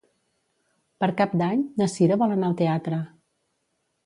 Per 1.03 1.09
Cap 1.19 1.35
d'Any 1.41 1.61
na 1.83 1.89
Sira 1.97 2.19
vol 2.23 2.35
anar 2.37 2.49
al 2.51 2.57
teatre. 2.63 3.01